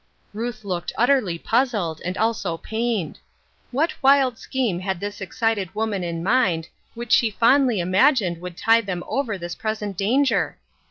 [0.33, 3.19] Ruth looked utterly puzzled, and also pained.
[3.69, 8.87] What wild scheme had this excited woman in mind, which she fondly imagined would tide
[8.87, 10.57] them over this present danger